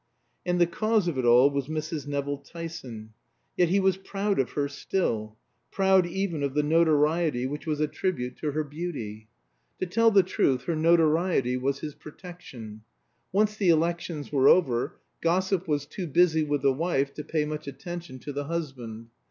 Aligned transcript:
And 0.47 0.59
the 0.59 0.65
cause 0.65 1.07
of 1.07 1.19
it 1.19 1.25
all 1.25 1.51
was 1.51 1.67
Mrs. 1.67 2.07
Nevill 2.07 2.39
Tyson. 2.39 3.13
Yet 3.55 3.69
he 3.69 3.79
was 3.79 3.97
proud 3.97 4.39
of 4.39 4.53
her 4.53 4.67
still; 4.67 5.37
proud 5.69 6.07
even 6.07 6.41
of 6.41 6.55
the 6.55 6.63
notoriety 6.63 7.45
which 7.45 7.67
was 7.67 7.79
a 7.79 7.87
tribute 7.87 8.35
to 8.37 8.53
her 8.53 8.63
beauty. 8.63 9.27
To 9.79 9.85
tell 9.85 10.09
the 10.09 10.23
truth, 10.23 10.63
her 10.63 10.75
notoriety 10.75 11.55
was 11.55 11.81
his 11.81 11.93
protection. 11.93 12.81
Once 13.31 13.55
the 13.55 13.69
elections 13.69 14.31
were 14.31 14.47
over, 14.49 14.97
gossip 15.21 15.67
was 15.67 15.85
too 15.85 16.07
busy 16.07 16.41
with 16.43 16.63
the 16.63 16.73
wife 16.73 17.13
to 17.13 17.23
pay 17.23 17.45
much 17.45 17.67
attention 17.67 18.17
to 18.21 18.33
the 18.33 18.45
husband. 18.45 19.09